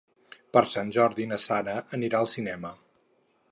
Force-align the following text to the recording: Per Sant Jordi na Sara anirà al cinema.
Per 0.55 0.63
Sant 0.71 0.89
Jordi 0.97 1.27
na 1.33 1.39
Sara 1.45 1.77
anirà 1.99 2.21
al 2.25 2.33
cinema. 2.35 2.75